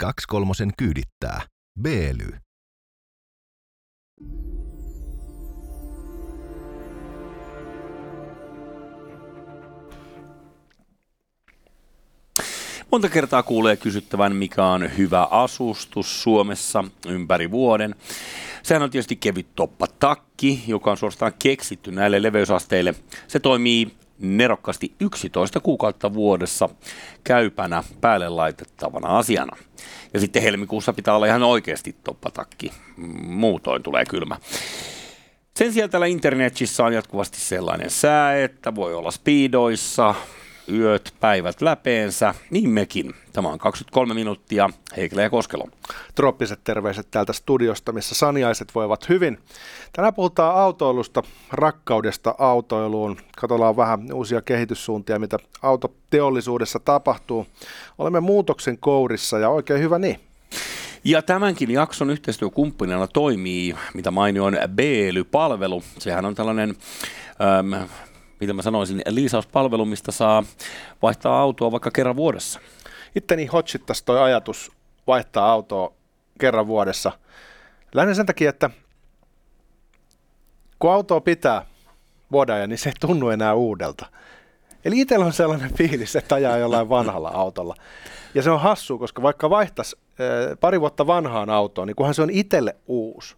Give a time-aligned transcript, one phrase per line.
[0.00, 1.42] Kaksi kolmosen kyydittää.
[1.82, 2.28] Beely.
[12.92, 17.94] Monta kertaa kuulee kysyttävän, mikä on hyvä asustus Suomessa ympäri vuoden.
[18.62, 22.94] Sehän on tietysti kevyt toppatakki, joka on suorastaan keksitty näille leveysasteille.
[23.28, 26.68] Se toimii nerokkaasti 11 kuukautta vuodessa
[27.24, 29.56] käypänä päälle laitettavana asiana.
[30.14, 32.72] Ja sitten helmikuussa pitää olla ihan oikeasti toppatakki.
[33.22, 34.36] Muutoin tulee kylmä.
[35.56, 40.14] Sen sijaan täällä internetissä on jatkuvasti sellainen sää, että voi olla speedoissa,
[40.72, 43.14] yöt, päivät läpeensä, niin mekin.
[43.32, 45.68] Tämä on 23 minuuttia, Heikelä ja Koskelo.
[46.14, 49.38] Trooppiset terveiset täältä studiosta, missä saniaiset voivat hyvin.
[49.92, 53.16] Tänään puhutaan autoilusta, rakkaudesta autoiluun.
[53.36, 57.46] Katsotaan vähän uusia kehityssuuntia, mitä autoteollisuudessa tapahtuu.
[57.98, 60.20] Olemme muutoksen kourissa ja oikein hyvä niin.
[61.04, 65.82] Ja tämänkin jakson yhteistyökumppanina toimii, mitä mainioin, Beely-palvelu.
[65.98, 66.76] Sehän on tällainen
[67.58, 67.88] äm,
[68.40, 70.44] mitä mä sanoisin, liisauspalvelu, mistä saa
[71.02, 72.60] vaihtaa autoa vaikka kerran vuodessa.
[73.14, 74.72] Itteni hotsittaisi toi ajatus
[75.06, 75.92] vaihtaa autoa
[76.40, 77.12] kerran vuodessa.
[77.94, 78.70] Lähinnä sen takia, että
[80.78, 81.66] kun autoa pitää
[82.32, 84.06] vuoden ajan, niin se ei tunnu enää uudelta.
[84.84, 87.74] Eli itsellä on sellainen fiilis, että ajaa jollain vanhalla autolla.
[88.34, 92.22] Ja se on hassu, koska vaikka vaihtaisi äh, pari vuotta vanhaan autoon, niin kunhan se
[92.22, 93.36] on itselle uusi,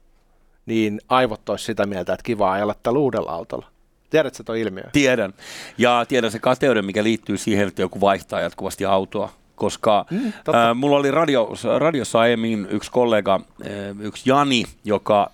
[0.67, 3.78] niin aivot olisi sitä mieltä, että kiva ajalla tällä uudella autolla.
[4.11, 4.85] Tiedätkö tuo ilmiö?
[4.93, 5.35] Tiedän.
[5.79, 9.33] Ja tiedän se kateuden, mikä liittyy siihen, että joku vaihtaa jatkuvasti autoa.
[9.55, 13.71] Koska mm, äh, mulla oli radio, radiossa aiemmin yksi kollega, äh,
[14.01, 15.31] yksi Jani, joka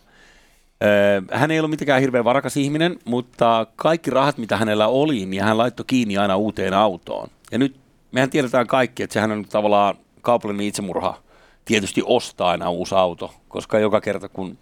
[0.82, 5.42] äh, hän ei ollut mitenkään hirveän varakas ihminen, mutta kaikki rahat, mitä hänellä oli, niin
[5.42, 7.28] hän laittoi kiinni aina uuteen autoon.
[7.52, 7.76] Ja nyt
[8.12, 11.18] mehän tiedetään kaikki, että sehän on tavallaan kaupallinen itsemurha
[11.64, 14.58] tietysti ostaa aina uusi auto, koska joka kerta kun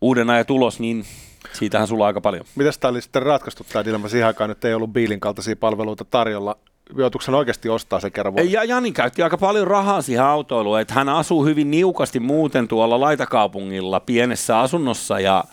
[0.00, 1.04] uuden ajan tulos, niin
[1.52, 2.44] Siitähän sulla aika paljon.
[2.54, 6.04] Miten tämä oli sitten ratkaistu tämä dilemma siihen aikaan, että ei ollut biilin kaltaisia palveluita
[6.04, 6.56] tarjolla?
[6.96, 8.52] Joutuiko oikeasti ostaa se kerran vuonna?
[8.52, 13.00] Ja Jani käytti aika paljon rahaa siihen autoiluun, että hän asuu hyvin niukasti muuten tuolla
[13.00, 15.44] laitakaupungilla pienessä asunnossa ja,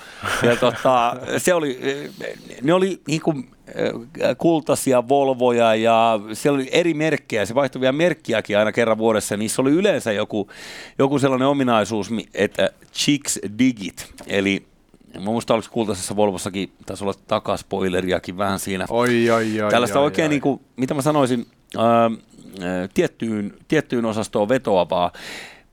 [0.44, 1.80] ja tota, se oli,
[2.62, 3.50] ne oli niin kuin,
[4.38, 9.38] kultaisia Volvoja ja siellä oli eri merkkejä, se vaihtuvia merkkiäkin aina kerran vuodessa.
[9.38, 10.50] Niissä oli yleensä joku,
[11.00, 14.66] joku sellainen ominaisuus, että Chicks Digit, eli
[15.20, 18.86] Mä muistan, oliko kultaisessa Volvossakin, taisi olla takaspoileriakin vähän siinä.
[18.90, 20.30] Oi, oi, oi, Tällaista oi, oikein, oi.
[20.30, 21.46] Niin kuin, mitä mä sanoisin,
[21.78, 22.12] ää,
[22.94, 25.12] tiettyyn, tiettyyn osastoon vetoavaa.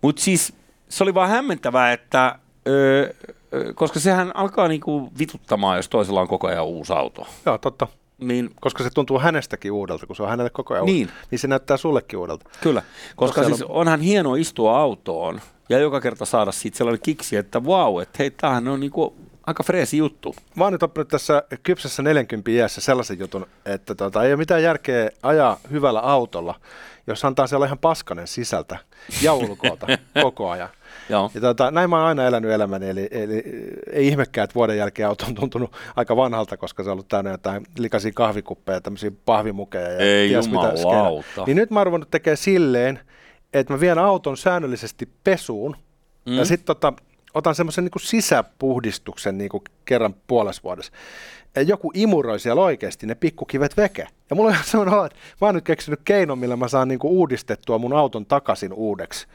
[0.03, 0.53] Mutta siis
[0.89, 2.39] se oli vaan hämmentävää, että
[2.69, 3.15] öö,
[3.75, 7.27] koska sehän alkaa niinku vituttamaan, jos toisella on koko ajan uusi auto.
[7.47, 7.87] Joo, totta.
[8.19, 11.07] Niin, koska se tuntuu hänestäkin uudelta, kun se on hänelle koko ajan niin.
[11.07, 11.27] uudelta.
[11.31, 12.51] Niin se näyttää sullekin uudelta.
[12.61, 12.83] Kyllä,
[13.17, 13.71] koska siis on...
[13.71, 18.31] onhan hieno istua autoon ja joka kerta saada siitä sellainen kiksi, että vau, että hei,
[18.31, 19.15] tämähän on niinku
[19.47, 20.35] aika freesi juttu.
[20.55, 24.63] Mä oon nyt oppinut tässä kypsessä 40 iässä sellaisen jutun, että tota, ei ole mitään
[24.63, 26.55] järkeä ajaa hyvällä autolla,
[27.07, 28.79] jos antaa siellä ihan paskanen sisältä
[29.23, 29.87] ja ulkoota
[30.23, 30.69] koko ajan.
[31.09, 31.31] Joo.
[31.35, 33.43] Ja tota, näin mä oon aina elänyt elämäni, eli, eli
[33.93, 37.31] ei ihmekään, että vuoden jälkeen auto on tuntunut aika vanhalta, koska se on ollut täynnä
[37.31, 40.73] jotain likaisia kahvikuppeja, tämmöisiä pahvimukeja ja ei ties mitä
[41.47, 43.01] Niin nyt mä oon ruvennut tekemään silleen,
[43.53, 45.77] että mä vien auton säännöllisesti pesuun,
[46.27, 46.33] mm.
[46.33, 46.93] ja sitten tota,
[47.35, 49.51] otan semmoisen niin sisäpuhdistuksen niin
[49.85, 50.93] kerran puolessa vuodessa.
[51.67, 54.07] Joku imuroi siellä oikeasti ne pikkukivet veke.
[54.31, 56.89] Ja mulla on ihan sellainen olo, että mä oon nyt keksinyt keinon, millä mä saan
[56.89, 59.27] niin uudistettua mun auton takaisin uudeksi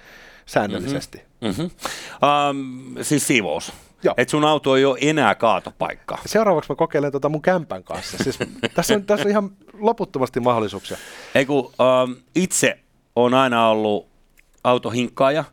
[0.49, 1.17] säännöllisesti.
[1.41, 1.63] Mm-hmm.
[1.63, 2.89] Mm-hmm.
[2.95, 3.73] Um, siis siivous.
[4.17, 6.17] Että sun auto ei ole enää kaatopaikka.
[6.25, 8.17] Seuraavaksi mä kokeilen tota mun kämpän kanssa.
[8.23, 8.39] Siis
[8.73, 10.97] tässä, on, tässä on ihan loputtomasti mahdollisuuksia.
[11.35, 12.79] Eiku, um, itse
[13.15, 14.07] on aina ollut
[14.63, 15.43] autohinkkaaja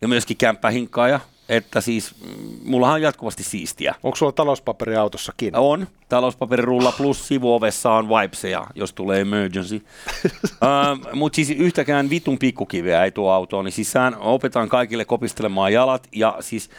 [0.00, 3.94] ja myöskin kämppähinkkaaja että siis mm, mullahan on jatkuvasti siistiä.
[4.02, 5.56] Onko sulla talouspaperi autossakin?
[5.56, 5.86] On.
[6.08, 9.76] Talouspaperirulla plus sivuovessa on wipeseja, jos tulee emergency.
[10.24, 16.08] uh, Mutta siis yhtäkään vitun pikkukiveä ei tuo autoon, niin sisään opetan kaikille kopistelemaan jalat.
[16.12, 16.70] Ja siis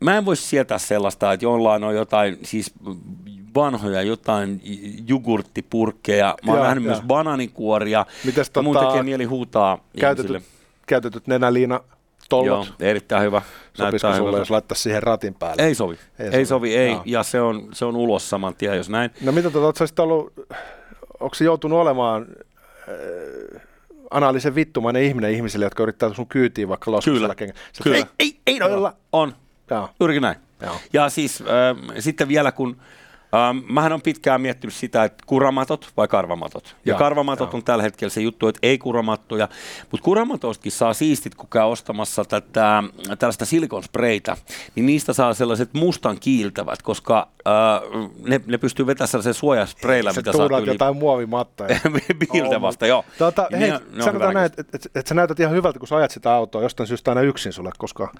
[0.00, 2.74] mä en voi sietää sellaista, että jollain on jotain, siis
[3.54, 4.62] vanhoja jotain
[5.08, 6.36] jogurttipurkkeja.
[6.46, 8.06] Mä oon nähnyt myös bananikuoria.
[8.24, 10.42] Mites tota, mun tekee mieli huutaa käytetyt,
[10.86, 11.80] käytetyt nenäliina
[12.28, 12.66] tollot.
[12.66, 13.42] Joo, erittäin hyvä.
[13.74, 14.38] Sopisiko sulle, hyvä.
[14.38, 15.62] jos laittaisi siihen ratin päälle?
[15.62, 15.98] Ei sovi.
[16.18, 16.96] Ei, ei sovi, ei.
[17.04, 19.10] Ja se on, se on ulos saman tien, jos näin.
[19.20, 20.32] No mitä tuota, oletko ollut,
[21.20, 22.26] onko se joutunut olemaan
[22.88, 23.62] äh,
[24.10, 27.52] analisen vittumainen ihminen ihmisille, jotka yrittää sun kyytiin vaikka loskusella Kyllä,
[27.82, 27.96] Kyllä.
[27.96, 28.92] Ei, ei, ei noilla.
[29.12, 29.34] On,
[29.70, 29.88] Joo.
[30.00, 30.36] juurikin näin.
[30.62, 30.76] Joo.
[30.92, 31.46] Ja siis äh,
[31.98, 32.76] sitten vielä kun
[33.34, 36.76] Ähm, mähän on pitkään miettinyt sitä, että kuramatot vai karvamatot.
[36.84, 37.56] Ja Joo, karvamatot joo.
[37.56, 39.48] on tällä hetkellä se juttu, että ei kuramattoja.
[39.90, 42.82] Mutta kuramatoistakin saa siistit, kun käy ostamassa tätä,
[43.18, 44.36] tällaista silikonspreitä,
[44.74, 47.54] niin niistä saa sellaiset mustan kiiltävät, koska äh,
[48.26, 51.80] ne, ne pystyy vetämään sellaisen suojaspreillä, mitä saa yli jotain muovimattoja.
[52.32, 53.04] piiltävästä, joo.
[53.50, 55.96] Ja hei, ne ne sanotaan näin, että et, et sä näytät ihan hyvältä, kun sä
[55.96, 58.12] ajat sitä autoa jostain syystä aina yksin sulle, koska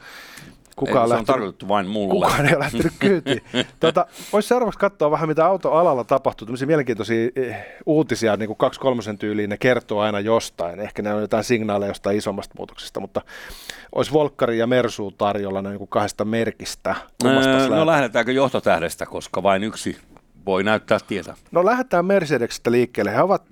[0.76, 2.26] kukaan, Ei, on se on tarkoitettu vain mulle.
[2.26, 3.40] kukaan ei ole lähtenyt kyytiin.
[3.80, 6.46] tota, Voisi seuraavaksi katsoa vähän, mitä autoalalla tapahtuu.
[6.46, 7.56] Tämmöisiä mielenkiintoisia eh,
[7.86, 10.80] uutisia, niin kuin 2 kolmosen tyyliin, ne kertoo aina jostain.
[10.80, 13.20] Ehkä ne on jotain signaaleja jostain isommasta muutoksesta, mutta
[13.94, 16.94] olisi Volkkari ja Mersu tarjolla näin niin kuin kahdesta merkistä.
[17.24, 19.96] Öö, no lähdetäänkö johtotähdestä, koska vain yksi
[20.46, 21.34] voi näyttää tietä.
[21.50, 23.14] No lähdetään Mercedeksestä liikkeelle.
[23.14, 23.42] He ovat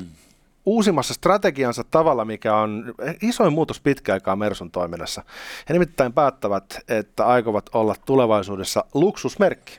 [0.67, 5.23] uusimmassa strategiansa tavalla, mikä on isoin muutos pitkäaikaa Mersun toiminnassa.
[5.69, 9.79] He nimittäin päättävät, että aikovat olla tulevaisuudessa luksusmerkki.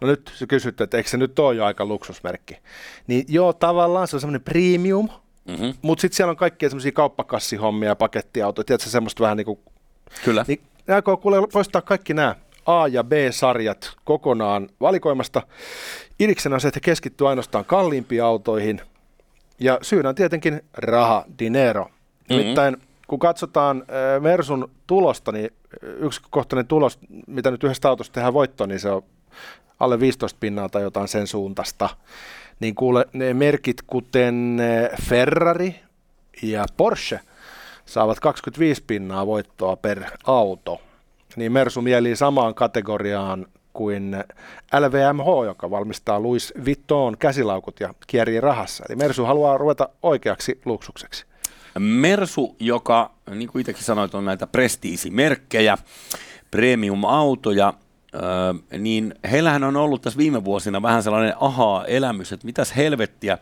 [0.00, 2.58] No nyt sä kysyt, että eikö se nyt ole jo aika luksusmerkki.
[3.06, 5.08] Niin joo, tavallaan se on semmoinen premium,
[5.48, 5.74] Mm-hmm.
[5.82, 9.58] mutta sitten siellä on kaikkia semmoisia kauppakassihommia, pakettiautoja, tiedätkö, semmoista vähän niin kuin
[10.24, 10.44] Kyllä.
[10.48, 12.36] niin ne aikoo kuule poistaa kaikki nämä
[12.66, 15.42] A- ja B-sarjat kokonaan valikoimasta.
[16.20, 18.80] Idiksen on se, että he keskittyy ainoastaan kalliimpiin autoihin.
[19.60, 21.90] Ja syynä on tietenkin raha, dinero.
[22.28, 22.76] Nimittäin
[23.08, 25.50] kun katsotaan äh, Mersun tulosta, niin
[25.84, 29.02] äh, yksikohtainen tulos, mitä nyt yhdestä autosta tehdään voittoa, niin se on
[29.80, 31.88] alle 15 pinnaa tai jotain sen suuntaista.
[32.60, 35.74] Niin kuule, ne merkit kuten äh, Ferrari
[36.42, 37.20] ja Porsche
[37.86, 40.80] saavat 25 pinnaa voittoa per auto.
[41.36, 43.46] Niin Mersu mielii samaan kategoriaan
[43.78, 44.24] kuin
[44.80, 48.84] LVMH, joka valmistaa Louis Vuitton käsilaukut ja kierii rahassa.
[48.88, 51.24] Eli Mersu haluaa ruveta oikeaksi luksukseksi.
[51.78, 55.78] Mersu, joka, niin kuin itsekin sanoit, on näitä prestiisimerkkejä,
[56.50, 57.74] premium-autoja,
[58.78, 63.38] niin heillähän on ollut tässä viime vuosina vähän sellainen aha-elämys, että mitäs helvettiä,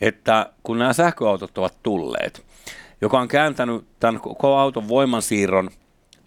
[0.00, 2.44] että kun nämä sähköautot ovat tulleet,
[3.00, 5.70] joka on kääntänyt tämän koko auton voimansiirron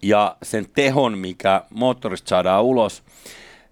[0.02, 3.02] ja sen tehon, mikä moottorista saadaan ulos,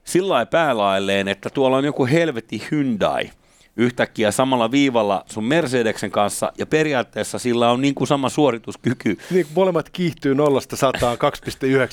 [0.04, 3.30] sillä lailla päälailleen, että tuolla on joku helvetti Hyundai
[3.76, 9.18] yhtäkkiä samalla viivalla sun Mercedeksen kanssa, ja periaatteessa sillä on niin kuin sama suorituskyky.
[9.30, 11.18] Niin, molemmat kiihtyy nollasta sataan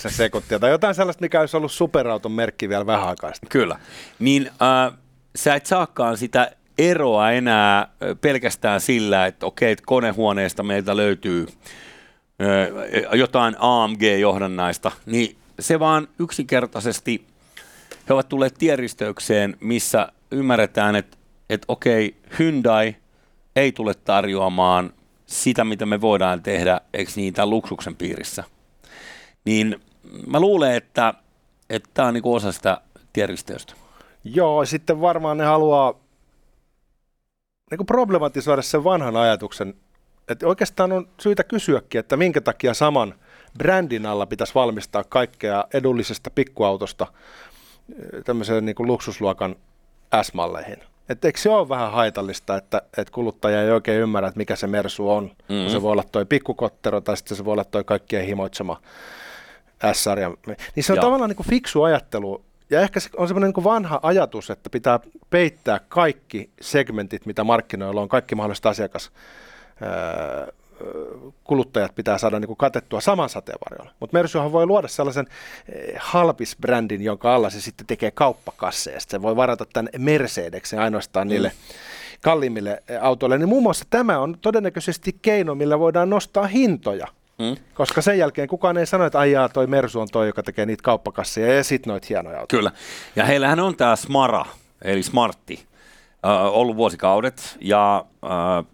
[0.05, 3.49] 2,9 sekuntia tai jotain sellaista, mikä olisi ollut superauton merkki vielä vähän aikaa sitten.
[3.49, 3.79] Kyllä.
[4.19, 4.97] Niin äh,
[5.35, 7.87] sä et saakaan sitä eroa enää äh,
[8.21, 11.47] pelkästään sillä, että okei, että konehuoneesta meiltä löytyy
[13.13, 17.25] jotain AMG-johdannaista, niin se vaan yksinkertaisesti,
[18.09, 21.17] he ovat tulleet tieristöykseen, missä ymmärretään, että,
[21.49, 22.95] että okei, Hyundai
[23.55, 24.93] ei tule tarjoamaan
[25.25, 28.43] sitä, mitä me voidaan tehdä, eikö niin, luksuksen piirissä.
[29.45, 29.81] Niin
[30.27, 31.13] mä luulen, että
[31.69, 32.81] että tämä on niinku osa sitä
[33.13, 33.73] tieristeystä.
[34.23, 35.93] Joo, sitten varmaan ne haluaa
[37.71, 39.73] niin kuin problematisoida sen vanhan ajatuksen,
[40.27, 43.15] että oikeastaan on syytä kysyäkin, että minkä takia saman
[43.57, 49.55] brändin alla pitäisi valmistaa kaikkea edullisesta pikkuautosta eh, tämmöiseen niin kuin luksusluokan
[50.21, 50.77] S-malleihin.
[51.09, 54.67] Että eikö se ole vähän haitallista, että, että kuluttaja ei oikein ymmärrä, että mikä se
[54.67, 55.23] Mersu on.
[55.23, 55.69] Mm-hmm.
[55.69, 58.81] Se voi olla toi pikkukottero tai sitten se voi olla toi kaikkien himoitsema
[59.93, 60.31] S-sarja.
[60.75, 61.03] Niin se on Joo.
[61.03, 62.45] tavallaan niin kuin fiksu ajattelu.
[62.69, 64.99] Ja ehkä se on semmoinen niin vanha ajatus, että pitää
[65.29, 69.11] peittää kaikki segmentit, mitä markkinoilla on, kaikki mahdolliset asiakas
[71.43, 73.91] kuluttajat pitää saada niin kuin katettua saman sateenvarjolla.
[73.99, 75.27] Mutta Mersuhan voi luoda sellaisen
[75.69, 78.99] eh, halpis-brändin, jonka alla se sitten tekee kauppakasseja.
[78.99, 81.51] Sitten se voi varata tämän Mercedeksen ainoastaan niille
[82.21, 83.37] kalliimmille eh, autoille.
[83.37, 87.07] Niin muun muassa tämä on todennäköisesti keino, millä voidaan nostaa hintoja.
[87.39, 87.55] Mm.
[87.73, 90.83] Koska sen jälkeen kukaan ei sano, että aijaa, toi Mersu on toi, joka tekee niitä
[90.83, 92.59] kauppakasseja ja sit noita hienoja autoja.
[92.59, 92.71] Kyllä.
[93.15, 94.45] Ja heillähän on tämä Smara,
[94.81, 95.65] eli Smartti,
[96.25, 97.57] äh, ollut vuosikaudet.
[97.61, 98.65] Ja äh,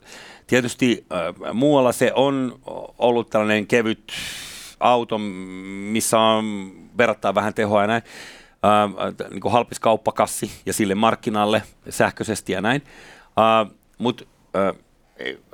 [0.49, 2.59] tietysti äh, muualla se on
[2.97, 4.11] ollut tällainen kevyt
[4.79, 5.17] auto,
[5.91, 8.01] missä on verrattain vähän tehoa ja näin.
[8.65, 12.81] Äh, niin kuin halpis kauppakassi ja sille markkinalle sähköisesti ja näin.
[13.39, 14.25] Äh, Mutta
[14.55, 14.75] äh,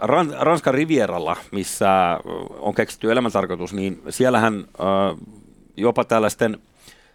[0.01, 2.19] Ran- Ranskan Rivieralla, missä
[2.59, 5.17] on keksitty elämäntarkoitus, niin siellähän äh,
[5.77, 6.57] jopa tällaisten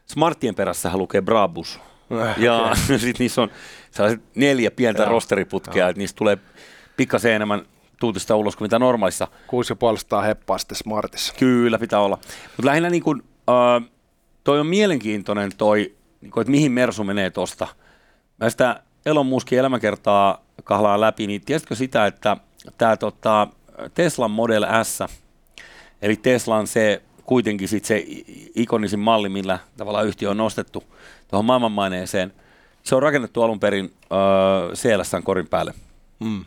[0.07, 1.81] smarttien perässä lukee Brabus.
[2.23, 3.51] Äh, Ja sitten niissä on
[3.91, 6.39] sellaiset neljä pientä rosteriputkea, että niistä tulee
[7.01, 7.63] pikkasen enemmän
[8.01, 9.29] tuutista ulos kuin mitä normaalissa.
[9.47, 11.35] Kuusi ja puolestaan heppaa sitten Smartissa.
[11.39, 12.19] Kyllä, pitää olla.
[12.47, 13.91] Mutta lähinnä niin kuin, äh,
[14.45, 17.67] toi on mielenkiintoinen toi, niin kuin, että mihin Mersu menee tosta.
[18.41, 22.37] Mä sitä Elon Muskin elämäkertaa kahlaan läpi, niin tiesitkö sitä, että
[22.79, 23.49] tämä tota,
[23.95, 24.99] Teslan Model S,
[26.03, 28.05] eli Teslan se kuitenkin sit se
[28.55, 30.85] ikonisin malli, millä tavallaan yhtiö on nostettu
[31.29, 32.33] tuohon maailmanmaineeseen,
[32.83, 35.75] Se on rakennettu alun perin äh, CLSn korin päälle.
[36.21, 36.45] Mm.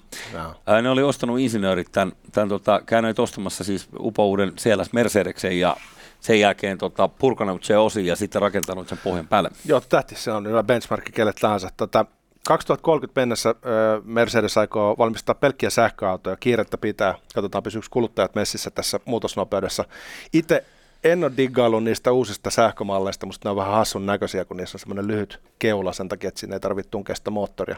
[0.65, 5.77] Ää, ne oli ostanut insinöörit tämän, tämän tota, käyneet ostamassa siis upouuden CLS Mercedeksen ja
[6.20, 9.50] sen jälkeen tota, purkanut se osin ja sitten rakentanut sen pohjan päälle.
[9.65, 11.70] Joo, tähti se on hyvä benchmarkki kelle tahansa.
[11.77, 12.06] Tota,
[12.48, 13.56] 2030 mennessä
[14.03, 16.36] Mercedes aikoo valmistaa pelkkiä sähköautoja.
[16.36, 17.15] Kiirettä pitää.
[17.36, 19.86] Katsotaan, pysyykö kuluttajat messissä tässä muutosnopeudessa.
[20.34, 20.65] Itse
[21.03, 25.08] en ole niistä uusista sähkömalleista, mutta ne on vähän hassun näköisiä, kun niissä on semmoinen
[25.08, 27.77] lyhyt keula sen takia, että sinne ei tarvitse tunkea sitä moottoria.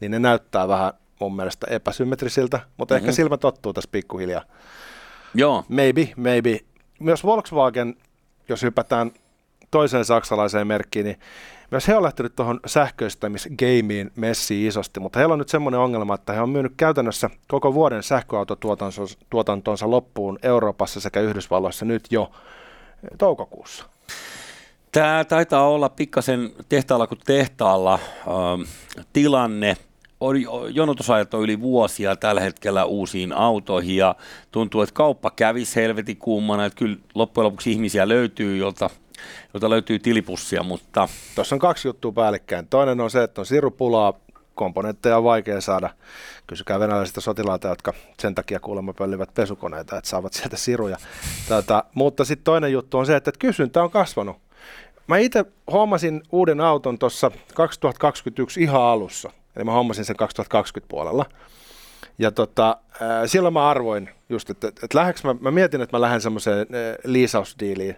[0.00, 3.04] Niin ne näyttää vähän mun mielestä epäsymmetrisiltä, mutta mm-hmm.
[3.04, 4.42] ehkä silmä tottuu tässä pikkuhiljaa.
[5.34, 6.60] Joo, Maybe, maybe.
[7.00, 7.96] Myös Volkswagen,
[8.48, 9.12] jos hypätään
[9.70, 11.20] toiseen saksalaiseen merkkiin, niin
[11.70, 16.32] myös he on lähtenyt tuohon sähköistämisgameen messiin isosti, mutta heillä on nyt semmoinen ongelma, että
[16.32, 22.30] he on myynyt käytännössä koko vuoden sähköautotuotantonsa loppuun Euroopassa sekä Yhdysvalloissa nyt jo
[23.18, 23.84] toukokuussa.
[24.92, 28.62] Tämä taitaa olla pikkasen tehtaalla kuin tehtaalla ähm,
[29.12, 29.76] tilanne.
[30.22, 34.14] On- Jonotusajat on yli vuosia tällä hetkellä uusiin autoihin ja
[34.50, 36.64] tuntuu, että kauppa kävisi helvetin kuumana.
[36.64, 38.90] Että kyllä loppujen lopuksi ihmisiä löytyy, jolta,
[39.54, 42.66] jolta löytyy tilipussia, mutta Tuossa on kaksi juttua päällekkäin.
[42.66, 44.12] Toinen on se, että on sirupulaa,
[44.54, 45.90] komponentteja on vaikea saada.
[46.46, 50.96] Kysykää venäläisistä sotilaita, jotka sen takia kuulemma pöllivät pesukoneita, että saavat sieltä siruja.
[51.48, 54.36] Tätä, mutta sitten toinen juttu on se, että kysyntä on kasvanut.
[55.06, 59.30] Mä itse hommasin uuden auton tuossa 2021 ihan alussa.
[59.56, 61.24] Eli mä hommasin sen 2020 puolella.
[62.18, 66.00] Ja tota, ää, silloin mä arvoin just, että, että, lähdekö mä, mä mietin, että mä
[66.00, 66.66] lähden semmoiseen ää,
[67.04, 67.96] liisausdiiliin,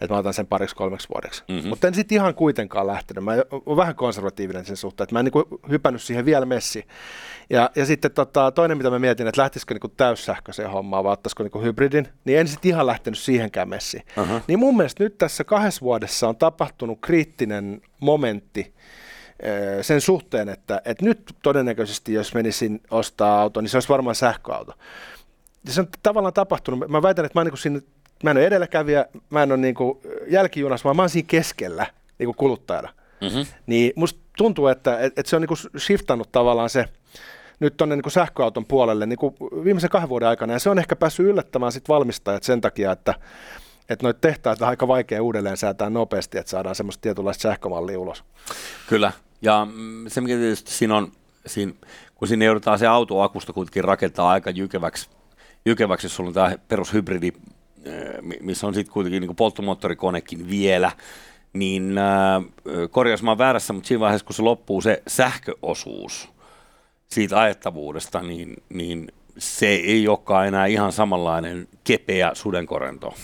[0.00, 1.42] että mä otan sen pariksi kolmeksi vuodeksi.
[1.48, 1.56] Mhm.
[1.56, 1.68] Mm-hmm.
[1.68, 3.24] Mutta en sitten ihan kuitenkaan lähtenyt.
[3.24, 3.32] Mä
[3.66, 6.84] oon vähän konservatiivinen sen suhteen, että mä en niinku hypännyt siihen vielä messiin.
[7.50, 11.42] Ja, ja sitten tota, toinen, mitä mä mietin, että lähtisikö niinku täyssähköiseen hommaan vai ottaisiko
[11.42, 14.02] niinku hybridin, niin en sitten ihan lähtenyt siihenkään messiin.
[14.16, 14.40] Aha.
[14.46, 18.74] Niin mun mielestä nyt tässä kahdessa vuodessa on tapahtunut kriittinen momentti
[19.82, 24.72] sen suhteen, että, että nyt todennäköisesti, jos menisin ostaa auto, niin se olisi varmaan sähköauto.
[25.66, 26.88] Ja se on tavallaan tapahtunut.
[26.88, 27.80] Mä väitän, että mä, niinku siinä,
[28.24, 31.86] mä en ole edelläkävijä, mä en ole niinku jälkijunassa, vaan mä oon siinä keskellä
[32.18, 32.88] niinku kuluttajana.
[33.20, 33.46] mm-hmm.
[33.66, 36.84] Niin musta tuntuu, että, että se on niinku shiftannut tavallaan se
[37.60, 41.26] nyt tuonne niinku sähköauton puolelle niinku viimeisen kahden vuoden aikana, ja se on ehkä päässyt
[41.26, 43.14] yllättämään sit valmistajat sen takia, että
[43.88, 48.24] että noita tehtaita on aika vaikea uudelleen säätää nopeasti, että saadaan semmoista tietynlaista sähkömallia ulos.
[48.88, 49.12] Kyllä.
[49.42, 51.12] Ja mm, se, mikä tietysti siinä on,
[51.46, 51.72] siinä,
[52.14, 55.08] kun sinne joudutaan se autoakusta kuitenkin rakentaa aika jykeväksi,
[55.64, 57.32] jykeväksi jos sulla on tämä perushybridi,
[57.84, 60.92] eh, mi- missä on sitten kuitenkin niin polttomoottorikonekin vielä,
[61.52, 62.42] niin äh,
[62.90, 66.28] korjaus mä väärässä, mutta siinä vaiheessa, kun se loppuu se sähköosuus
[67.06, 73.14] siitä ajettavuudesta, niin, niin se ei olekaan enää ihan samanlainen kepeä sudenkorento.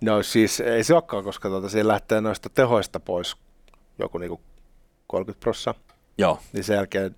[0.00, 3.36] No siis ei se olekaan, koska tuota, siinä lähtee noista tehoista pois
[3.98, 4.40] joku niinku
[5.06, 5.96] 30 prosenttia.
[6.18, 7.16] Joo, niin sen jälkeen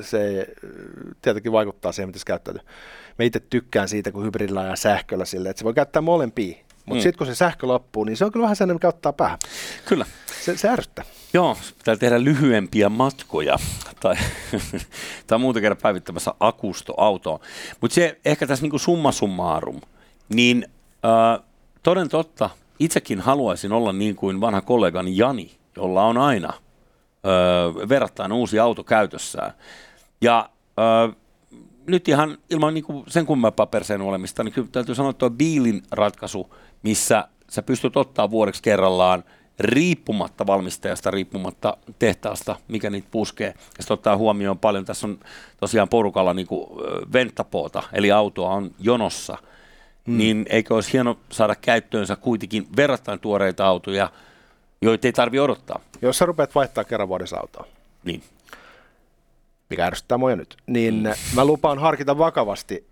[0.00, 0.70] se äh,
[1.22, 2.62] tietenkin vaikuttaa siihen, miten se käyttäytyy.
[3.18, 6.56] Mä itse tykkään siitä, kun hybridillä ja sähköllä silleen, että se voi käyttää molempia.
[6.86, 7.02] Mutta Mm.
[7.02, 9.38] sitten kun se sähkö loppuu, niin se on kyllä vähän sellainen, mikä ottaa päähän.
[9.84, 10.06] kyllä.
[10.44, 11.04] Se, se ärsyttää.
[11.32, 13.56] Joo, pitää tehdä lyhyempiä matkoja
[14.00, 14.14] tai,
[15.26, 17.40] tai muuta käydä päivittämässä akustoautoa.
[17.80, 19.80] Mutta se ehkä tässä niinku summa summarum,
[20.34, 20.66] niin
[21.04, 21.44] äh,
[21.82, 26.52] toden totta, itsekin haluaisin olla niin kuin vanha kollegani Jani, jolla on aina
[27.24, 29.52] äh, verrattain uusi auto käytössään.
[30.20, 31.16] Ja äh,
[31.86, 35.82] nyt ihan ilman niinku sen kummempaa perseen olemista, niin kyllä täytyy sanoa, että tuo Biilin
[35.90, 39.24] ratkaisu, missä sä pystyt ottaa vuodeksi kerrallaan
[39.60, 43.46] riippumatta valmistajasta, riippumatta tehtaasta, mikä niitä puskee.
[43.46, 45.18] Ja sitten ottaa huomioon paljon, tässä on
[45.60, 49.38] tosiaan porukalla niinku ö, venttapoota, eli autoa on jonossa,
[50.06, 50.18] hmm.
[50.18, 54.10] niin eikö olisi hieno saada käyttöönsä kuitenkin verrattain tuoreita autoja,
[54.82, 55.80] joita ei tarvitse odottaa.
[56.02, 57.66] Jos sä rupeat vaihtaa kerran vuodessa autoa,
[58.04, 58.22] Niin.
[59.70, 61.10] mikä ärsyttää mua nyt, niin mm.
[61.34, 62.86] mä lupaan harkita vakavasti,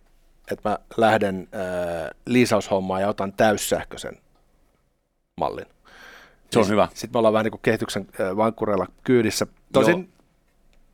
[0.51, 4.19] että mä lähden äh, liisaushommaan ja otan täyssähköisen
[5.41, 5.67] mallin.
[6.51, 6.89] Se on Siis- hyvä.
[6.95, 9.47] Sitten me ollaan vähän niin kuin kehityksen äh, vankkureilla kyydissä.
[9.73, 10.16] Tosin Joo.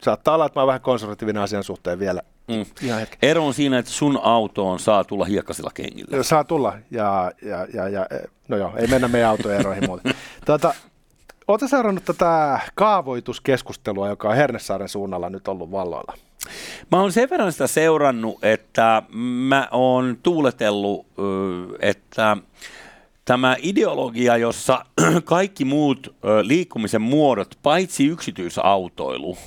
[0.02, 2.22] Saattaa olla, että mä oon vähän konservatiivinen asian suhteen vielä.
[2.48, 2.66] Mm.
[3.22, 6.22] Ero on siinä, että sun autoon saa tulla hiekkasilla kengillä.
[6.22, 10.14] Saa tulla, ja, ja, ja, ja eh, no joo, ei mennä meidän autoeroihin muuten.
[10.46, 10.74] Tuota,
[11.48, 16.14] Oletko seurannut tätä kaavoituskeskustelua, joka on Hernesaaren suunnalla nyt ollut valloilla?
[16.90, 19.02] Mä oon sen verran sitä seurannut, että
[19.48, 21.06] mä oon tuuletellut,
[21.80, 22.36] että
[23.24, 24.84] tämä ideologia, jossa
[25.24, 29.38] kaikki muut liikkumisen muodot, paitsi yksityisautoilu,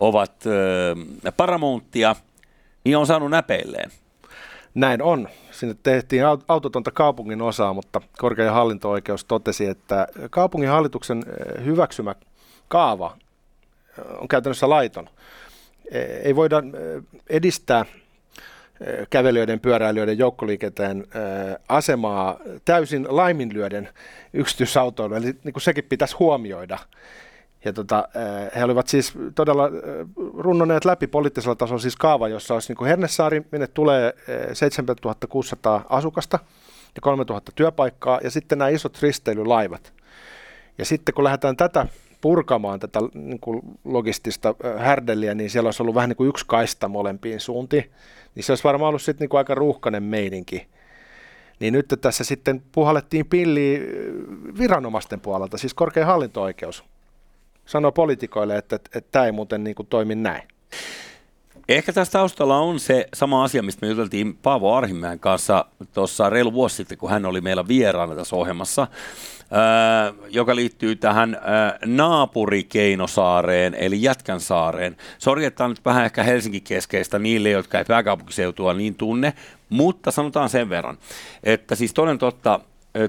[0.00, 0.94] ovat ö,
[1.36, 2.16] paramountia,
[2.84, 3.90] niin on saanut näpeilleen.
[4.74, 5.28] Näin on.
[5.50, 12.14] Sinne tehtiin aut- autotonta kaupungin osaa, mutta korkein hallinto-oikeus totesi, että kaupungin hallituksen eh, hyväksymä
[12.68, 13.16] kaava
[14.18, 15.08] on käytännössä laiton.
[16.22, 16.62] Ei voida
[17.30, 17.84] edistää
[19.10, 21.06] kävelijöiden, pyöräilijöiden, joukkoliikenteen
[21.68, 23.88] asemaa täysin laiminlyöden
[24.32, 26.78] yksityisautoilu, eli niin kuin sekin pitäisi huomioida.
[27.68, 28.08] Ja tota,
[28.56, 29.70] he olivat siis todella
[30.38, 34.12] runnoneet läpi poliittisella tasolla siis kaava, jossa olisi niin kuin Hernesaari, minne tulee
[34.52, 36.38] 7600 asukasta
[36.94, 39.92] ja 3000 työpaikkaa, ja sitten nämä isot risteilylaivat.
[40.78, 41.86] Ja sitten kun lähdetään tätä
[42.20, 46.88] purkamaan tätä niin kuin logistista härdeliä, niin siellä olisi ollut vähän niin kuin yksi kaista
[46.88, 47.90] molempiin suuntiin.
[48.34, 50.68] Niin se olisi varmaan ollut sitten niin kuin aika ruuhkainen meininki.
[51.60, 53.82] Niin nyt tässä sitten puhallettiin pilliin
[54.58, 56.84] viranomaisten puolelta, siis korkein hallinto-oikeus
[57.68, 58.78] sanoi poliitikoille, että,
[59.12, 60.42] tämä ei muuten niin kuin toimi näin.
[61.68, 66.52] Ehkä tässä taustalla on se sama asia, mistä me juteltiin Paavo Arhimäen kanssa tuossa reilu
[66.52, 68.86] vuosi sitten, kun hän oli meillä vieraana tässä ohjelmassa,
[69.50, 74.96] ää, joka liittyy tähän ää, naapurikeinosaareen, eli Jätkänsaareen.
[75.18, 79.32] Sori, että on nyt vähän ehkä Helsinki-keskeistä niille, jotka ei pääkaupunkiseutua niin tunne,
[79.68, 80.98] mutta sanotaan sen verran,
[81.44, 82.60] että siis toden totta,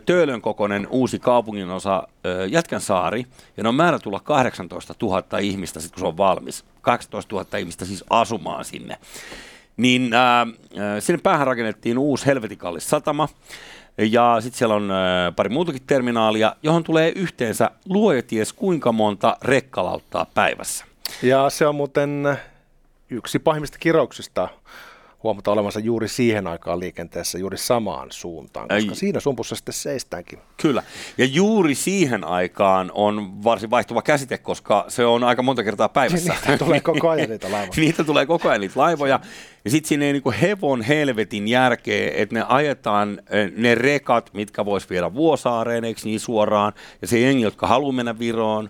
[0.05, 2.07] Töölön kokoinen uusi kaupunginosa
[2.49, 3.25] Jätkänsaari,
[3.57, 6.65] ja ne on määrä tulla 18 000 ihmistä, sit kun se on valmis.
[6.81, 8.97] 18 000 ihmistä siis asumaan sinne.
[9.77, 10.47] Niin äh,
[10.99, 13.29] sinne päähän rakennettiin uusi helvetikallis satama,
[13.97, 20.25] ja sitten siellä on äh, pari muutakin terminaalia, johon tulee yhteensä luojaties kuinka monta rekkalauttaa
[20.33, 20.85] päivässä.
[21.23, 22.37] Ja se on muuten
[23.09, 24.49] yksi pahimmista kirouksista
[25.23, 28.95] huomata olevansa juuri siihen aikaan liikenteessä juuri samaan suuntaan, koska Ei.
[28.95, 30.39] siinä sumpussa sitten seistäänkin.
[30.61, 30.83] Kyllä,
[31.17, 36.33] ja juuri siihen aikaan on varsin vaihtuva käsite, koska se on aika monta kertaa päivässä.
[36.47, 37.73] niitä tulee koko ajan niitä laivoja.
[37.77, 39.19] niitä tulee koko ajan niitä laivoja,
[39.65, 43.21] ja sitten siinä ei niinku hevon helvetin järkeä, että ne ajetaan
[43.57, 48.19] ne rekat, mitkä vois viedä Vuosaareen, eikö niin suoraan, ja se jengi, jotka haluaa mennä
[48.19, 48.69] Viroon,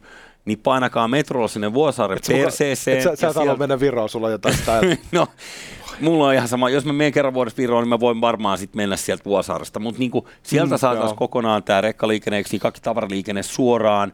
[0.50, 2.98] niin painakaa metrolla sinne Vuosaaren perseeseen.
[2.98, 4.82] Et sä, sä et halua mennä Viroon, sulla jotain sitä.
[5.12, 5.28] no,
[6.02, 8.78] mulla on ihan sama, jos mä menen kerran vuodessa Viroon, niin mä voin varmaan sitten
[8.78, 14.14] mennä sieltä Vuosaaresta, mutta niinku, sieltä mm, saataisiin kokonaan tämä rekkaliikenne, niin kaikki tavaraliikenne suoraan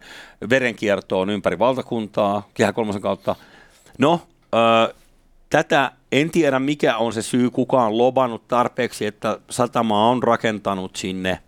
[0.49, 3.35] verenkiertoon ympäri valtakuntaa, kehä kolmosen kautta.
[3.97, 4.21] No,
[4.55, 4.93] ö,
[5.49, 10.95] tätä en tiedä mikä on se syy, kuka on lobannut tarpeeksi, että satama on rakentanut
[10.95, 11.39] sinne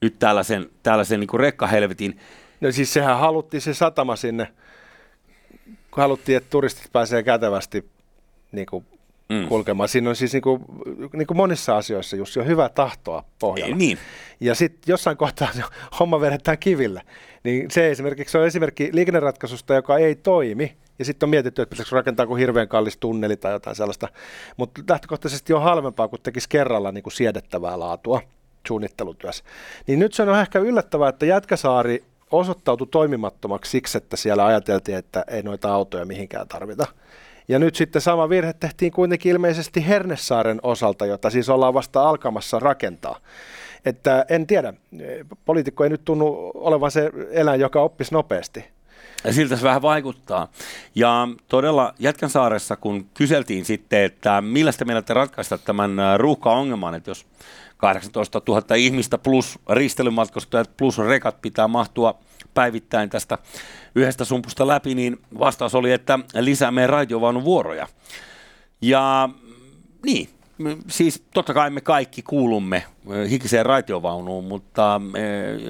[0.00, 2.18] nyt tällaisen, tällaisen niin rekkahelvetin.
[2.60, 4.52] No siis sehän haluttiin se satama sinne,
[5.64, 7.90] kun haluttiin, että turistit pääsee kätevästi
[8.52, 8.86] niin kuin
[9.28, 9.48] mm.
[9.48, 9.88] kulkemaan.
[9.88, 10.64] Siinä on siis niin kuin,
[11.12, 13.74] niin kuin monissa asioissa just jo hyvä tahtoa pohjalla.
[13.74, 13.98] Ei, niin.
[14.40, 15.48] Ja sitten jossain kohtaa
[16.00, 17.02] homma vedetään kiville.
[17.44, 20.76] Niin se esimerkiksi on esimerkki liikenneratkaisusta, joka ei toimi.
[20.98, 24.08] Ja sitten on mietitty, että pitäisikö rakentaa kuin hirveän kallis tunneli tai jotain sellaista.
[24.56, 28.20] Mutta lähtökohtaisesti on halvempaa, kun tekisi kerralla niin kuin siedettävää laatua
[28.68, 29.44] suunnittelutyössä.
[29.86, 35.24] Niin nyt se on ehkä yllättävää, että Jätkäsaari osoittautui toimimattomaksi siksi, että siellä ajateltiin, että
[35.28, 36.86] ei noita autoja mihinkään tarvita.
[37.48, 42.58] Ja nyt sitten sama virhe tehtiin kuitenkin ilmeisesti Hernessaaren osalta, jota siis ollaan vasta alkamassa
[42.58, 43.20] rakentaa.
[43.84, 44.74] Että en tiedä,
[45.44, 48.64] poliitikko ei nyt tunnu olevan se eläin, joka oppisi nopeasti.
[49.24, 50.48] Ja siltä se vähän vaikuttaa.
[50.94, 57.26] Ja todella Jätkänsaaressa, kun kyseltiin sitten, että millä te meinatte ratkaista tämän ruuhka-ongelman, että jos
[57.78, 62.18] 18 000 ihmistä plus ristelymatkustajat plus rekat pitää mahtua
[62.54, 63.38] päivittäin tästä
[63.94, 66.86] yhdestä sumpusta läpi, niin vastaus oli, että lisäämme
[67.44, 67.86] vuoroja.
[68.82, 69.28] Ja
[70.06, 70.28] niin,
[70.88, 72.84] siis totta kai me kaikki kuulumme
[73.30, 75.00] hikiseen raitiovaunuun, mutta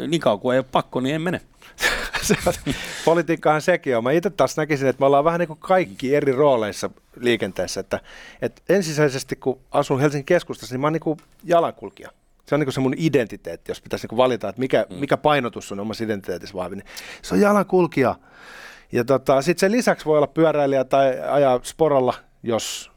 [0.09, 1.41] niin kauan kuin ei ole pakko, niin en mene.
[3.05, 4.05] Politiikkahan sekin on.
[4.05, 7.81] Mä itse taas näkisin, että me ollaan vähän niin kuin kaikki eri rooleissa liikenteessä.
[7.81, 8.01] Että,
[8.43, 12.11] että ensisijaisesti kun asun Helsingin keskustassa, niin mä oon niin kuin jalankulkija.
[12.47, 14.97] Se on niin se mun identiteetti, jos pitäisi niin valita, että mikä, mm.
[14.97, 16.79] mikä painotus on omassa identiteetissä vahvin.
[16.79, 16.87] Niin
[17.23, 18.15] se on jalankulkija.
[18.93, 22.91] Ja tota, sitten sen lisäksi voi olla pyöräilijä tai ajaa sporalla, jos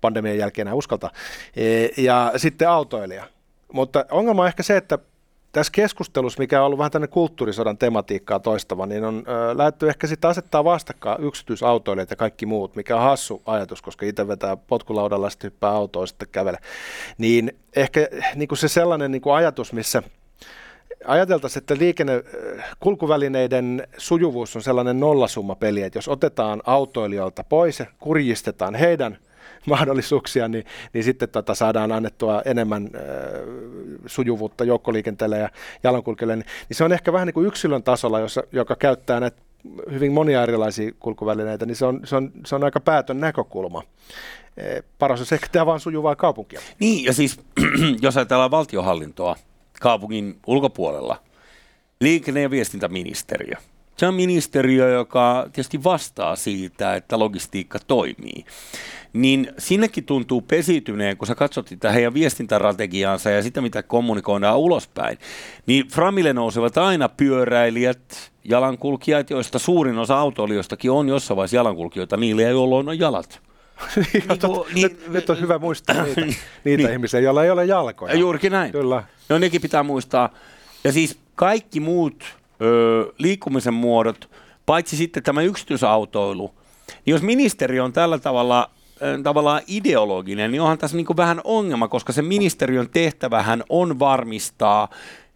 [0.00, 1.10] pandemian jälkeen enää uskaltaa.
[1.56, 3.24] E, ja sitten autoilija.
[3.72, 4.98] Mutta ongelma on ehkä se, että
[5.52, 10.06] tässä keskustelussa, mikä on ollut vähän tänne kulttuurisodan tematiikkaa toistava, niin on ö, lähdetty ehkä
[10.06, 15.30] sitten asettaa vastakkain yksityisautoilijat ja kaikki muut, mikä on hassu ajatus, koska itse vetää potkulaudalla,
[15.30, 16.58] sitten hyppää autoa, sitten kävele.
[17.18, 20.02] Niin ehkä niin kuin se sellainen niin kuin ajatus, missä
[21.06, 22.24] ajateltaisiin, että liikenne,
[22.80, 29.18] kulkuvälineiden sujuvuus on sellainen nollasumma peli, että jos otetaan autoilijoilta pois ja kurjistetaan heidän–
[29.66, 33.00] mahdollisuuksia, niin, niin sitten tota saadaan annettua enemmän äh,
[34.06, 35.48] sujuvuutta joukkoliikenteelle ja
[35.82, 36.36] jalankulkijoille.
[36.36, 39.42] Niin, niin se on ehkä vähän niin kuin yksilön tasolla, jossa, joka käyttää näitä
[39.90, 43.82] hyvin monia erilaisia kulkuvälineitä, niin se on, se on, se on aika päätön näkökulma.
[44.98, 46.60] Paras on että tämä vaan sujuvaa kaupunkia.
[46.80, 47.40] Niin, ja siis
[48.02, 49.36] jos ajatellaan valtiohallintoa
[49.80, 51.16] kaupungin ulkopuolella,
[52.00, 53.56] liikenne- ja viestintäministeriö,
[54.00, 58.44] Se on ministeriö, joka tietysti vastaa siitä, että logistiikka toimii.
[59.12, 65.18] Niin sinnekin tuntuu pesityneen, kun sä katsot sitä heidän viestintärategiaansa ja sitä, mitä kommunikoidaan ulospäin.
[65.66, 72.46] Niin Framille nousevat aina pyöräilijät, jalankulkijat, joista suurin osa autoilijoistakin on jossain vaiheessa jalankulkijoita, niille
[72.46, 73.40] ei ole on jalat.
[73.96, 76.92] niin, Niin kuin- niin- nyt, nyt on hyvä muistaa niitä, niitä Niin.
[76.92, 78.14] ihmisiä, joilla ei ole jalkoja.
[78.16, 78.72] Juurikin näin.
[78.72, 79.04] Kyllä.
[79.28, 80.28] No nekin pitää muistaa.
[80.84, 84.30] Ja siis kaikki muut ö, liikkumisen muodot,
[84.66, 86.54] paitsi sitten tämä yksityisautoilu,
[87.06, 88.70] niin jos ministeri on tällä tavalla
[89.22, 94.88] tavallaan ideologinen, niin onhan tässä niin vähän ongelma, koska se ministeriön tehtävähän on varmistaa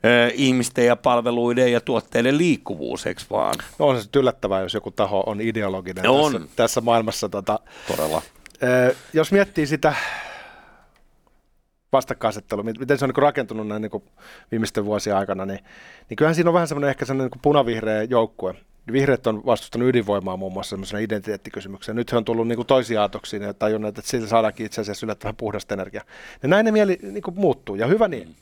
[0.05, 3.55] ö, ihmisten ja palveluiden ja tuotteiden liikkuvuus, eikö vaan?
[3.79, 6.33] No on se yllättävää, jos joku taho on ideologinen On.
[6.33, 7.29] Tässä, tässä maailmassa.
[7.29, 7.59] Tota,
[7.89, 8.23] Todella.
[8.63, 9.95] Ö, jos miettii sitä
[11.96, 14.02] vastakkainasettelua, mit- miten se on niin rakentunut näin niin
[14.50, 15.61] viimeisten vuosien aikana, niin,
[16.09, 18.54] niin kyllähän siinä on vähän semmoinen ehkä semmoinen niin punavihreä joukkue.
[18.92, 21.96] Vihreät on vastustanut ydinvoimaa muun muassa semmoisena identiteettikysymyksenä.
[21.96, 25.07] Nyt he on tullut niin kuin toisiin aatoksiin ja tajunneet, että sillä saadaankin itse asiassa
[25.07, 26.04] yllättävän puhdasta energiaa.
[26.42, 28.37] Ja näin ne mieli niin kuin muuttuu, ja hyvä niin.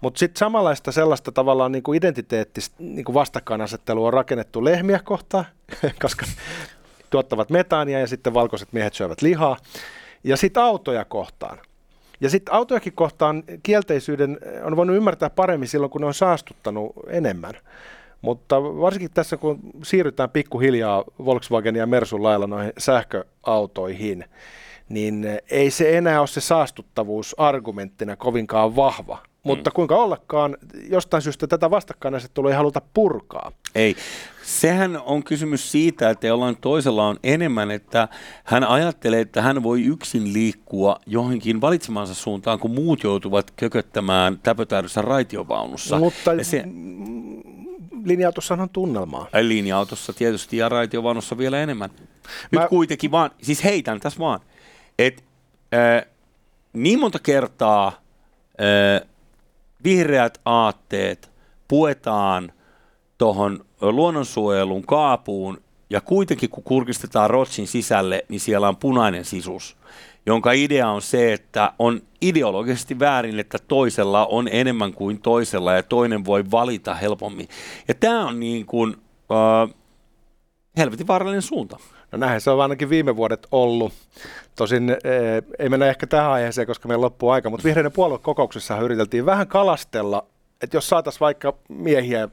[0.00, 5.44] Mutta sitten samanlaista sellaista tavallaan niin kuin identiteettistä niin kuin vastakkainasettelua on rakennettu lehmiä kohtaan,
[6.02, 6.26] koska
[7.10, 9.56] tuottavat metaania ja sitten valkoiset miehet syövät lihaa.
[10.24, 11.58] Ja sitten autoja kohtaan.
[12.22, 17.54] Ja sitten autojakin kohtaan kielteisyyden on voinut ymmärtää paremmin silloin, kun ne on saastuttanut enemmän.
[18.20, 24.24] Mutta varsinkin tässä, kun siirrytään pikkuhiljaa Volkswagen ja Mersun lailla noihin sähköautoihin,
[24.88, 29.18] niin ei se enää ole se saastuttavuus argumenttina kovinkaan vahva.
[29.42, 30.56] Mutta kuinka ollakaan,
[30.90, 33.52] jostain syystä tätä vastakkainasettelua ei haluta purkaa.
[33.74, 33.96] Ei.
[34.42, 38.08] Sehän on kysymys siitä, että jollain toisella on enemmän, että
[38.44, 45.02] hän ajattelee, että hän voi yksin liikkua johonkin valitsemansa suuntaan, kun muut joutuvat kököttämään täpötäydessä
[45.02, 45.98] raitiovaunussa.
[45.98, 46.64] Mutta Ja se,
[48.04, 49.28] linja-autossahan on tunnelmaa.
[49.40, 51.90] Linja-autossa tietysti ja raitiovaunussa vielä enemmän.
[52.50, 54.40] Nyt Mä- kuitenkin vaan, siis heitän tässä vaan,
[54.98, 55.22] että
[55.74, 56.10] äh,
[56.72, 59.08] niin monta kertaa äh,
[59.84, 61.32] vihreät aatteet
[61.68, 62.52] puetaan
[63.18, 69.76] tuohon luonnonsuojelun kaapuun ja kuitenkin kun kurkistetaan rotsin sisälle, niin siellä on punainen sisus,
[70.26, 75.82] jonka idea on se, että on ideologisesti väärin, että toisella on enemmän kuin toisella ja
[75.82, 77.48] toinen voi valita helpommin.
[77.88, 78.96] Ja tämä on niin kuin
[79.32, 79.74] äh,
[80.76, 81.78] helvetin vaarallinen suunta.
[82.12, 83.92] No näinhän se on ainakin viime vuodet ollut.
[84.56, 84.98] Tosin eh,
[85.58, 90.26] ei mennä ehkä tähän aiheeseen, koska meillä loppuu aika, mutta vihreiden puoluekokouksessa yriteltiin vähän kalastella,
[90.62, 92.28] että jos saataisiin vaikka miehiä,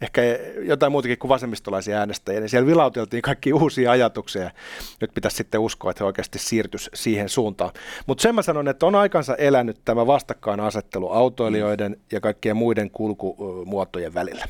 [0.00, 0.22] ehkä
[0.62, 4.50] jotain muutakin kuin vasemmistolaisia äänestäjiä, niin siellä vilauteltiin kaikki uusia ajatuksia.
[5.00, 7.70] Nyt pitäisi sitten uskoa, että he oikeasti siirtyisi siihen suuntaan.
[8.06, 14.14] Mutta sen mä sanon, että on aikansa elänyt tämä vastakkainasettelu autoilijoiden ja kaikkien muiden kulkumuotojen
[14.14, 14.44] välillä.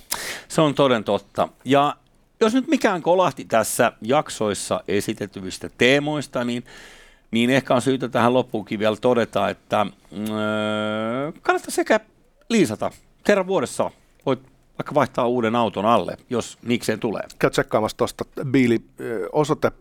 [0.49, 1.49] Se on toden totta.
[1.65, 1.95] Ja
[2.41, 6.65] jos nyt mikään kolahti tässä jaksoissa esitetyistä teemoista, niin,
[7.31, 12.01] niin ehkä on syytä tähän loppuunkin vielä todeta, että öö, kannattaa sekä
[12.49, 12.91] liisata
[13.25, 13.91] kerran vuodessa.
[14.27, 14.41] Voit
[14.79, 17.23] vaikka vaihtaa uuden auton alle, jos niikseen tulee.
[17.39, 18.85] käy tsekkaamassa tuosta Biili
[19.33, 19.73] osoite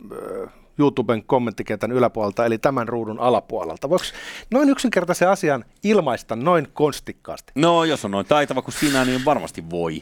[0.79, 3.89] YouTuben kommenttikentän yläpuolelta, eli tämän ruudun alapuolelta.
[3.89, 4.05] Voiko
[4.51, 9.69] noin yksinkertaisen asian ilmaista noin konstikkaasti, No, jos on noin taitava kuin sinä, niin varmasti
[9.69, 10.01] voi,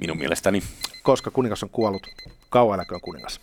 [0.00, 0.62] minun mielestäni.
[1.06, 2.06] Koska kuningas on kuollut?
[2.50, 3.40] Kauan eläköön kuningas.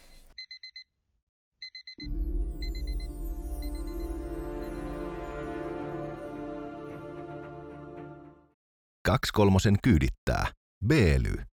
[9.07, 10.47] Kaksi kolmosen kyydittää.
[10.87, 11.52] Beely.